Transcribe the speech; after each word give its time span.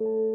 you 0.00 0.31